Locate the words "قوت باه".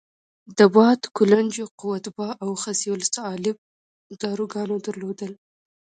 1.81-2.33